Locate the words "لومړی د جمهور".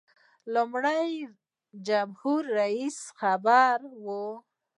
0.53-2.41